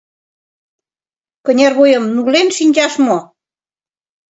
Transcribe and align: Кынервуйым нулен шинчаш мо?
Кынервуйым 1.45 2.05
нулен 2.15 2.47
шинчаш 2.57 2.93
мо? 3.05 3.17